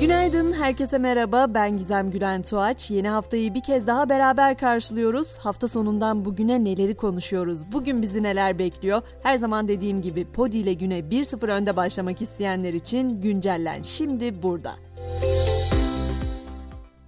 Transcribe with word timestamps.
Günaydın, 0.00 0.52
herkese 0.52 0.98
merhaba. 0.98 1.54
Ben 1.54 1.76
Gizem 1.76 2.10
Gülen 2.10 2.42
Tuğaç. 2.42 2.90
Yeni 2.90 3.08
haftayı 3.08 3.54
bir 3.54 3.62
kez 3.62 3.86
daha 3.86 4.08
beraber 4.08 4.58
karşılıyoruz. 4.58 5.36
Hafta 5.36 5.68
sonundan 5.68 6.24
bugüne 6.24 6.64
neleri 6.64 6.96
konuşuyoruz? 6.96 7.72
Bugün 7.72 8.02
bizi 8.02 8.22
neler 8.22 8.58
bekliyor? 8.58 9.02
Her 9.22 9.36
zaman 9.36 9.68
dediğim 9.68 10.02
gibi 10.02 10.24
Podi 10.32 10.58
ile 10.58 10.72
güne 10.72 10.98
1-0 10.98 11.52
önde 11.52 11.76
başlamak 11.76 12.22
isteyenler 12.22 12.74
için 12.74 13.20
güncellen 13.20 13.82
şimdi 13.82 14.42
burada. 14.42 14.72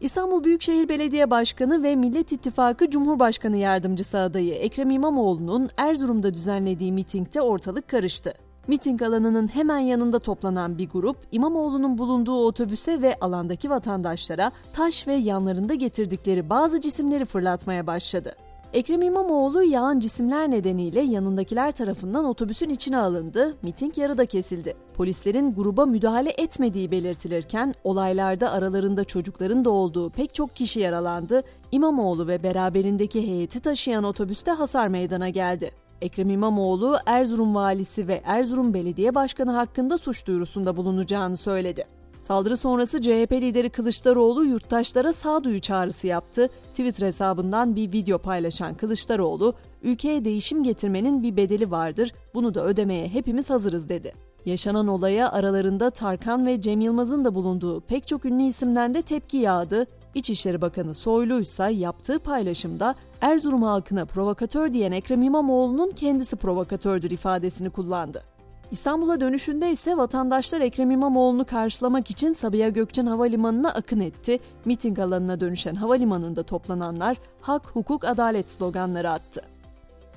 İstanbul 0.00 0.44
Büyükşehir 0.44 0.88
Belediye 0.88 1.30
Başkanı 1.30 1.82
ve 1.82 1.96
Millet 1.96 2.32
İttifakı 2.32 2.90
Cumhurbaşkanı 2.90 3.56
Yardımcısı 3.56 4.18
adayı 4.18 4.54
Ekrem 4.54 4.90
İmamoğlu'nun 4.90 5.70
Erzurum'da 5.76 6.34
düzenlediği 6.34 6.92
mitingde 6.92 7.40
ortalık 7.40 7.88
karıştı. 7.88 8.47
Miting 8.68 9.02
alanının 9.02 9.48
hemen 9.48 9.78
yanında 9.78 10.18
toplanan 10.18 10.78
bir 10.78 10.88
grup 10.88 11.16
İmamoğlu'nun 11.32 11.98
bulunduğu 11.98 12.44
otobüse 12.44 13.02
ve 13.02 13.16
alandaki 13.20 13.70
vatandaşlara 13.70 14.52
taş 14.72 15.08
ve 15.08 15.14
yanlarında 15.14 15.74
getirdikleri 15.74 16.50
bazı 16.50 16.80
cisimleri 16.80 17.24
fırlatmaya 17.24 17.86
başladı. 17.86 18.36
Ekrem 18.72 19.02
İmamoğlu 19.02 19.62
yağan 19.62 19.98
cisimler 19.98 20.50
nedeniyle 20.50 21.00
yanındakiler 21.00 21.72
tarafından 21.72 22.24
otobüsün 22.24 22.68
içine 22.68 22.98
alındı, 22.98 23.54
miting 23.62 23.98
yarıda 23.98 24.26
kesildi. 24.26 24.74
Polislerin 24.94 25.54
gruba 25.54 25.86
müdahale 25.86 26.30
etmediği 26.30 26.90
belirtilirken 26.90 27.74
olaylarda 27.84 28.50
aralarında 28.50 29.04
çocukların 29.04 29.64
da 29.64 29.70
olduğu 29.70 30.10
pek 30.10 30.34
çok 30.34 30.56
kişi 30.56 30.80
yaralandı, 30.80 31.42
İmamoğlu 31.72 32.28
ve 32.28 32.42
beraberindeki 32.42 33.26
heyeti 33.26 33.60
taşıyan 33.60 34.04
otobüste 34.04 34.50
hasar 34.50 34.88
meydana 34.88 35.28
geldi. 35.28 35.87
Ekrem 36.02 36.30
İmamoğlu, 36.30 36.98
Erzurum 37.06 37.54
valisi 37.54 38.08
ve 38.08 38.22
Erzurum 38.24 38.74
Belediye 38.74 39.14
Başkanı 39.14 39.50
hakkında 39.50 39.98
suç 39.98 40.26
duyurusunda 40.26 40.76
bulunacağını 40.76 41.36
söyledi. 41.36 41.84
Saldırı 42.22 42.56
sonrası 42.56 43.02
CHP 43.02 43.32
lideri 43.32 43.70
Kılıçdaroğlu 43.70 44.44
yurttaşlara 44.44 45.12
sağduyu 45.12 45.60
çağrısı 45.60 46.06
yaptı. 46.06 46.48
Twitter 46.70 47.06
hesabından 47.06 47.76
bir 47.76 47.92
video 47.92 48.18
paylaşan 48.18 48.74
Kılıçdaroğlu, 48.74 49.54
ülkeye 49.82 50.24
değişim 50.24 50.62
getirmenin 50.62 51.22
bir 51.22 51.36
bedeli 51.36 51.70
vardır, 51.70 52.12
bunu 52.34 52.54
da 52.54 52.64
ödemeye 52.64 53.08
hepimiz 53.08 53.50
hazırız 53.50 53.88
dedi. 53.88 54.12
Yaşanan 54.46 54.88
olaya 54.88 55.32
aralarında 55.32 55.90
Tarkan 55.90 56.46
ve 56.46 56.60
Cem 56.60 56.80
Yılmaz'ın 56.80 57.24
da 57.24 57.34
bulunduğu 57.34 57.80
pek 57.80 58.06
çok 58.06 58.24
ünlü 58.24 58.42
isimden 58.42 58.94
de 58.94 59.02
tepki 59.02 59.36
yağdı. 59.36 59.86
İçişleri 60.14 60.60
Bakanı 60.60 60.94
Soylu 60.94 61.40
ise 61.40 61.72
yaptığı 61.72 62.18
paylaşımda 62.18 62.94
Erzurum 63.20 63.62
halkına 63.62 64.04
provokatör 64.04 64.72
diyen 64.72 64.92
Ekrem 64.92 65.22
İmamoğlu'nun 65.22 65.90
kendisi 65.90 66.36
provokatördür 66.36 67.10
ifadesini 67.10 67.70
kullandı. 67.70 68.22
İstanbul'a 68.70 69.20
dönüşünde 69.20 69.70
ise 69.70 69.96
vatandaşlar 69.96 70.60
Ekrem 70.60 70.90
İmamoğlu'nu 70.90 71.44
karşılamak 71.44 72.10
için 72.10 72.32
Sabiha 72.32 72.68
Gökçen 72.68 73.06
Havalimanı'na 73.06 73.70
akın 73.70 74.00
etti. 74.00 74.38
Miting 74.64 74.98
alanına 74.98 75.40
dönüşen 75.40 75.74
havalimanında 75.74 76.42
toplananlar 76.42 77.16
hak, 77.40 77.66
hukuk, 77.66 78.04
adalet 78.04 78.50
sloganları 78.50 79.10
attı. 79.10 79.42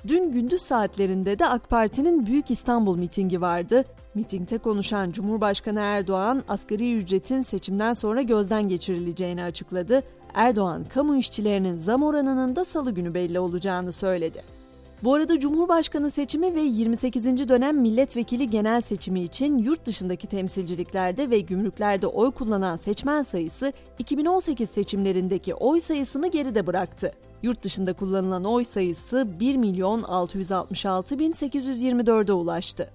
Dün 0.08 0.32
gündüz 0.32 0.62
saatlerinde 0.62 1.38
de 1.38 1.46
AK 1.46 1.70
Parti'nin 1.70 2.26
Büyük 2.26 2.50
İstanbul 2.50 2.98
mitingi 2.98 3.40
vardı. 3.40 3.84
Mitingde 4.14 4.58
konuşan 4.58 5.10
Cumhurbaşkanı 5.10 5.80
Erdoğan 5.80 6.42
asgari 6.48 6.96
ücretin 6.96 7.42
seçimden 7.42 7.92
sonra 7.92 8.22
gözden 8.22 8.68
geçirileceğini 8.68 9.44
açıkladı. 9.44 10.02
Erdoğan 10.34 10.84
kamu 10.84 11.16
işçilerinin 11.16 11.76
zam 11.76 12.02
oranının 12.02 12.56
da 12.56 12.64
salı 12.64 12.90
günü 12.90 13.14
belli 13.14 13.38
olacağını 13.38 13.92
söyledi. 13.92 14.61
Bu 15.02 15.14
arada 15.14 15.40
Cumhurbaşkanı 15.40 16.10
seçimi 16.10 16.54
ve 16.54 16.60
28. 16.60 17.48
dönem 17.48 17.78
milletvekili 17.80 18.50
genel 18.50 18.80
seçimi 18.80 19.22
için 19.22 19.58
yurt 19.58 19.86
dışındaki 19.86 20.26
temsilciliklerde 20.26 21.30
ve 21.30 21.40
gümrüklerde 21.40 22.06
oy 22.06 22.30
kullanan 22.30 22.76
seçmen 22.76 23.22
sayısı 23.22 23.72
2018 23.98 24.70
seçimlerindeki 24.70 25.54
oy 25.54 25.80
sayısını 25.80 26.30
geride 26.30 26.66
bıraktı. 26.66 27.12
Yurt 27.42 27.62
dışında 27.62 27.92
kullanılan 27.92 28.44
oy 28.44 28.64
sayısı 28.64 29.40
1 29.40 29.56
milyon 29.56 30.02
666 30.02 31.18
bin 31.18 31.32
824'e 31.32 32.32
ulaştı. 32.32 32.90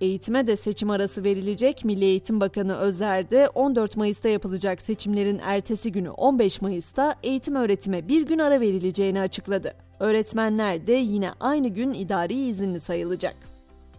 Eğitime 0.00 0.46
de 0.46 0.56
seçim 0.56 0.90
arası 0.90 1.24
verilecek. 1.24 1.84
Milli 1.84 2.04
Eğitim 2.04 2.40
Bakanı 2.40 2.76
Özer 2.76 3.30
de 3.30 3.48
14 3.48 3.96
Mayıs'ta 3.96 4.28
yapılacak 4.28 4.82
seçimlerin 4.82 5.40
ertesi 5.42 5.92
günü 5.92 6.10
15 6.10 6.62
Mayıs'ta 6.62 7.14
eğitim 7.22 7.54
öğretime 7.54 8.08
bir 8.08 8.26
gün 8.26 8.38
ara 8.38 8.60
verileceğini 8.60 9.20
açıkladı. 9.20 9.87
Öğretmenler 10.00 10.86
de 10.86 10.92
yine 10.92 11.30
aynı 11.40 11.68
gün 11.68 11.92
idari 11.92 12.34
izinli 12.34 12.80
sayılacak. 12.80 13.36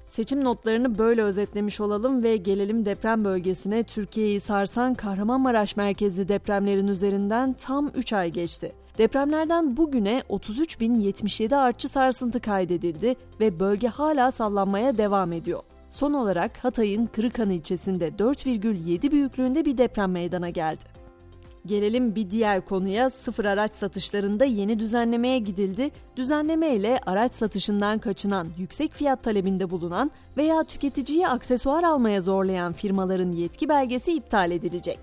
Seçim 0.08 0.44
notlarını 0.44 0.98
böyle 0.98 1.24
özetlemiş 1.24 1.80
olalım 1.80 2.24
ve 2.24 2.38
gelelim 2.38 2.86
deprem 2.86 3.26
bölgesine. 3.26 3.84
Türkiye'yi 3.84 4.40
sarsan 4.40 4.94
Kahramanmaraş 4.94 5.76
merkezli 5.76 6.28
depremlerin 6.28 6.88
üzerinden 6.88 7.54
tam 7.54 7.92
3 7.96 8.14
ay 8.14 8.32
geçti. 8.32 8.72
Depremlerden 8.98 9.78
bugüne 9.78 10.24
33.077 10.30 11.56
artçı 11.56 11.90
sarsıntı 11.90 12.40
kaydedildi 12.40 13.16
ve 13.40 13.60
bölge 13.60 13.88
hala 13.88 14.32
sallanmaya 14.32 14.98
devam 14.98 15.34
ediyor. 15.34 15.62
Son 15.90 16.14
olarak 16.14 16.58
Hatay'ın 16.58 17.06
Kırıkhan 17.06 17.50
ilçesinde 17.50 18.10
4,7 18.10 19.12
büyüklüğünde 19.12 19.66
bir 19.66 19.78
deprem 19.78 20.12
meydana 20.12 20.50
geldi. 20.50 20.99
Gelelim 21.66 22.16
bir 22.16 22.32
diğer 22.32 22.66
konuya 22.66 23.10
sıfır 23.10 23.46
araç 23.46 23.76
satışlarında 23.76 24.46
yeni 24.46 24.80
düzenlemeye 24.80 25.40
gidildi. 25.40 25.92
Düzenleme 26.16 26.76
ile 26.76 27.00
araç 27.06 27.36
satışından 27.36 28.00
kaçınan, 28.00 28.48
yüksek 28.58 28.94
fiyat 28.94 29.24
talebinde 29.24 29.70
bulunan 29.70 30.12
veya 30.38 30.64
tüketiciyi 30.64 31.28
aksesuar 31.28 31.84
almaya 31.84 32.22
zorlayan 32.22 32.74
firmaların 32.74 33.32
yetki 33.32 33.70
belgesi 33.70 34.14
iptal 34.14 34.52
edilecek. 34.52 35.00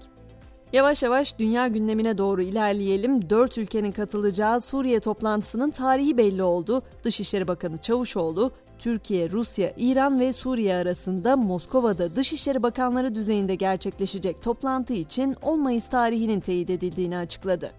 Yavaş 0.72 1.02
yavaş 1.02 1.38
dünya 1.38 1.68
gündemine 1.68 2.18
doğru 2.18 2.42
ilerleyelim. 2.42 3.30
Dört 3.30 3.58
ülkenin 3.58 3.92
katılacağı 3.92 4.60
Suriye 4.60 5.00
toplantısının 5.00 5.70
tarihi 5.70 6.16
belli 6.16 6.42
oldu. 6.42 6.82
Dışişleri 7.04 7.48
Bakanı 7.48 7.78
Çavuşoğlu, 7.78 8.52
Türkiye, 8.78 9.30
Rusya, 9.30 9.72
İran 9.76 10.20
ve 10.20 10.32
Suriye 10.32 10.74
arasında 10.74 11.36
Moskova'da 11.36 12.16
Dışişleri 12.16 12.62
Bakanları 12.62 13.14
düzeyinde 13.14 13.54
gerçekleşecek 13.54 14.42
toplantı 14.42 14.94
için 14.94 15.36
10 15.42 15.60
Mayıs 15.60 15.88
tarihinin 15.88 16.40
teyit 16.40 16.70
edildiğini 16.70 17.16
açıkladı. 17.16 17.72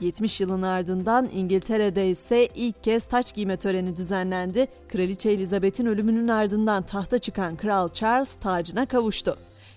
70 0.00 0.40
yılın 0.40 0.62
ardından 0.62 1.28
İngiltere'de 1.34 2.08
ise 2.08 2.48
ilk 2.54 2.84
kez 2.84 3.04
taç 3.04 3.34
giyme 3.34 3.56
töreni 3.56 3.96
düzenlendi. 3.96 4.66
Kraliçe 4.88 5.30
Elizabeth'in 5.30 5.86
ölümünün 5.86 6.28
ardından 6.28 6.82
tahta 6.82 7.18
çıkan 7.18 7.56
Kral 7.56 7.88
Charles 7.88 8.34
tacına 8.34 8.86
kavuştu. 8.86 9.36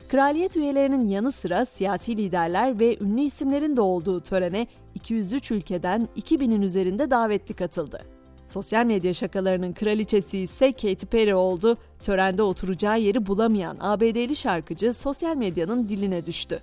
Kraliyet 0.10 0.58
üyelerinin 0.58 1.08
yanı 1.08 1.32
sıra 1.32 1.66
siyasi 1.66 2.18
liderler 2.18 2.80
ve 2.80 2.98
ünlü 3.00 3.22
isimlerin 3.22 3.78
de 3.78 3.82
olduğu 3.82 4.22
törene 4.22 4.68
203 4.96 5.52
ülkeden 5.52 6.08
2000'in 6.18 6.62
üzerinde 6.62 7.10
davetli 7.10 7.54
katıldı. 7.54 8.17
Sosyal 8.48 8.86
medya 8.86 9.14
şakalarının 9.14 9.74
kraliçesi 9.74 10.38
ise 10.38 10.72
Katy 10.72 11.06
Perry 11.06 11.36
oldu. 11.36 11.78
Törende 12.02 12.44
oturacağı 12.44 13.00
yeri 13.00 13.28
bulamayan 13.28 13.78
ABD'li 13.80 14.36
şarkıcı 14.36 14.94
sosyal 14.94 15.36
medyanın 15.36 15.90
diline 15.90 16.26
düştü. 16.26 16.62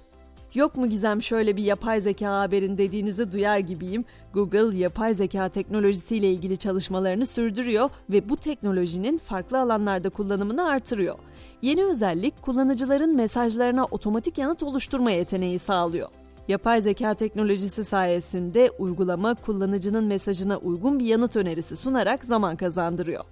Yok 0.54 0.76
mu 0.76 0.88
Gizem 0.88 1.22
şöyle 1.22 1.56
bir 1.56 1.62
yapay 1.62 2.00
zeka 2.00 2.40
haberin 2.40 2.78
dediğinizi 2.78 3.32
duyar 3.32 3.58
gibiyim. 3.58 4.04
Google 4.34 4.78
yapay 4.78 5.14
zeka 5.14 5.48
teknolojisiyle 5.48 6.32
ilgili 6.32 6.56
çalışmalarını 6.56 7.26
sürdürüyor 7.26 7.90
ve 8.10 8.28
bu 8.28 8.36
teknolojinin 8.36 9.18
farklı 9.18 9.58
alanlarda 9.58 10.10
kullanımını 10.10 10.68
artırıyor. 10.68 11.18
Yeni 11.62 11.84
özellik 11.84 12.42
kullanıcıların 12.42 13.16
mesajlarına 13.16 13.84
otomatik 13.84 14.38
yanıt 14.38 14.62
oluşturma 14.62 15.10
yeteneği 15.10 15.58
sağlıyor. 15.58 16.08
Yapay 16.48 16.82
zeka 16.82 17.14
teknolojisi 17.14 17.84
sayesinde 17.84 18.70
uygulama 18.78 19.34
kullanıcının 19.34 20.04
mesajına 20.04 20.58
uygun 20.58 20.98
bir 20.98 21.06
yanıt 21.06 21.36
önerisi 21.36 21.76
sunarak 21.76 22.24
zaman 22.24 22.56
kazandırıyor. 22.56 23.24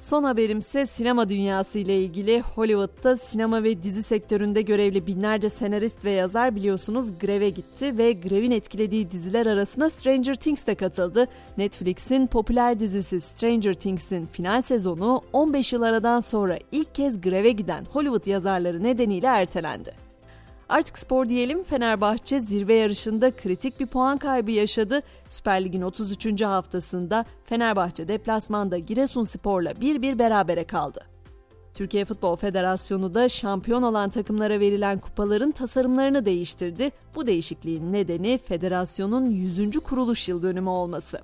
Son 0.00 0.24
haberim 0.24 0.58
ise 0.58 0.86
sinema 0.86 1.28
dünyası 1.28 1.78
ile 1.78 1.98
ilgili. 1.98 2.40
Hollywood'da 2.40 3.16
sinema 3.16 3.62
ve 3.62 3.82
dizi 3.82 4.02
sektöründe 4.02 4.62
görevli 4.62 5.06
binlerce 5.06 5.50
senarist 5.50 6.04
ve 6.04 6.10
yazar 6.10 6.56
biliyorsunuz 6.56 7.18
greve 7.18 7.50
gitti 7.50 7.98
ve 7.98 8.12
grevin 8.12 8.50
etkilediği 8.50 9.10
diziler 9.10 9.46
arasına 9.46 9.90
Stranger 9.90 10.34
Things 10.34 10.66
de 10.66 10.74
katıldı. 10.74 11.26
Netflix'in 11.58 12.26
popüler 12.26 12.80
dizisi 12.80 13.20
Stranger 13.20 13.74
Things'in 13.74 14.26
final 14.26 14.62
sezonu 14.62 15.22
15 15.32 15.72
yıl 15.72 15.82
aradan 15.82 16.20
sonra 16.20 16.58
ilk 16.72 16.94
kez 16.94 17.20
greve 17.20 17.50
giden 17.50 17.84
Hollywood 17.92 18.26
yazarları 18.26 18.82
nedeniyle 18.82 19.26
ertelendi. 19.26 20.03
Artık 20.74 20.98
spor 20.98 21.28
diyelim 21.28 21.62
Fenerbahçe 21.62 22.40
zirve 22.40 22.74
yarışında 22.74 23.30
kritik 23.30 23.80
bir 23.80 23.86
puan 23.86 24.16
kaybı 24.16 24.50
yaşadı. 24.50 25.00
Süper 25.28 25.64
Lig'in 25.64 25.82
33. 25.82 26.42
haftasında 26.42 27.24
Fenerbahçe 27.44 28.08
deplasmanda 28.08 28.78
Giresunspor'la 28.78 29.70
1-1 29.70 30.18
berabere 30.18 30.64
kaldı. 30.64 31.00
Türkiye 31.74 32.04
Futbol 32.04 32.36
Federasyonu 32.36 33.14
da 33.14 33.28
şampiyon 33.28 33.82
olan 33.82 34.10
takımlara 34.10 34.60
verilen 34.60 34.98
kupaların 34.98 35.50
tasarımlarını 35.50 36.24
değiştirdi. 36.24 36.90
Bu 37.14 37.26
değişikliğin 37.26 37.92
nedeni 37.92 38.38
federasyonun 38.38 39.26
100. 39.26 39.78
kuruluş 39.78 40.28
yıl 40.28 40.42
dönümü 40.42 40.68
olması. 40.68 41.18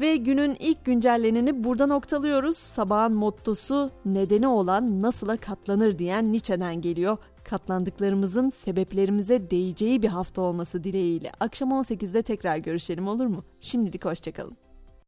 Ve 0.00 0.16
günün 0.16 0.56
ilk 0.60 0.84
güncelleneni 0.84 1.64
burada 1.64 1.86
noktalıyoruz. 1.86 2.56
Sabahın 2.56 3.14
mottosu 3.14 3.90
nedeni 4.04 4.48
olan 4.48 5.02
nasıla 5.02 5.36
katlanır 5.36 5.98
diyen 5.98 6.32
Nietzsche'den 6.32 6.80
geliyor. 6.80 7.18
Katlandıklarımızın 7.46 8.50
sebeplerimize 8.50 9.50
değeceği 9.50 10.02
bir 10.02 10.08
hafta 10.08 10.42
olması 10.42 10.84
dileğiyle. 10.84 11.32
Akşam 11.40 11.70
18'de 11.70 12.22
tekrar 12.22 12.56
görüşelim 12.56 13.08
olur 13.08 13.26
mu? 13.26 13.44
Şimdilik 13.60 14.04
hoşçakalın. 14.04 14.65